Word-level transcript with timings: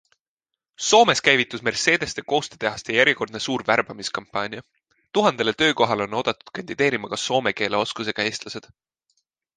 Soomes 0.83 1.19
käivitus 1.27 1.61
Mercedeste 1.67 2.21
koostetehase 2.31 2.95
järjekordne 2.95 3.39
suur 3.47 3.63
värbamiskampaania; 3.67 4.61
tuhandele 5.19 5.53
töökohale 5.63 6.03
on 6.09 6.19
oodatud 6.21 6.51
kandideerima 6.59 7.13
ka 7.15 7.21
soome 7.29 7.53
keele 7.61 7.83
oskusega 7.85 8.27
eestlased. 8.31 8.71